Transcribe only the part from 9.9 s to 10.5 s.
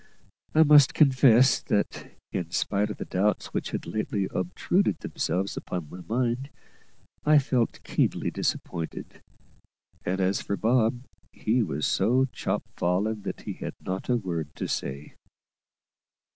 and as